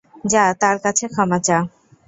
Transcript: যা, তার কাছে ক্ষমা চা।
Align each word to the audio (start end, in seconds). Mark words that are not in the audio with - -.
যা, 0.31 0.43
তার 0.61 0.77
কাছে 0.83 1.05
ক্ষমা 1.13 1.39
চা। 1.39 1.57